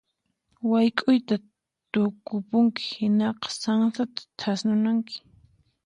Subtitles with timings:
[0.69, 1.35] Wayk'uyta
[1.91, 5.15] tukupunki hinaqa sansata thasnunayki.